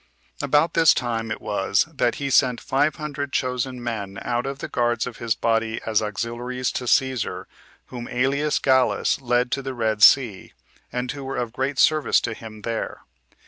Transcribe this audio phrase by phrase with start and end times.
[0.39, 0.47] 3.
[0.47, 4.67] About this time it was that he sent five hundred chosen men out of the
[4.67, 7.45] guards of his body as auxiliaries to Cæsar,
[7.93, 10.53] whom Aelius Gallus 16 led to the Red Sea,
[10.91, 13.01] and who were of great service to him there.